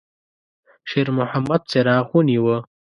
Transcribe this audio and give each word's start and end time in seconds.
شېرمحمد 0.89 1.61
څراغ 1.71 2.05
ونیوه. 2.13 2.57